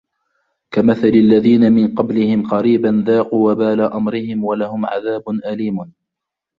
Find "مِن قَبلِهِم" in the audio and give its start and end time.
1.73-2.47